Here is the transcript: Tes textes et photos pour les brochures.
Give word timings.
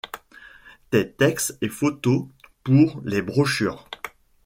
Tes 0.89 1.05
textes 1.11 1.59
et 1.61 1.69
photos 1.69 2.25
pour 2.63 2.99
les 3.05 3.21
brochures. 3.21 3.85